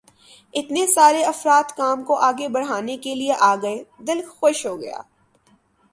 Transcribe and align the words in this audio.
اتنے 0.53 0.85
سارے 0.87 1.23
افراد 1.23 1.71
کام 1.77 2.03
کو 2.03 2.15
آگے 2.29 2.47
بڑھانے 2.47 2.97
کے 2.97 3.15
لیے 3.15 3.33
آ 3.39 3.55
گئے، 3.55 3.83
دل 4.07 4.21
خوش 4.29 4.65
ہو 4.65 4.79
گیا۔ 4.81 5.01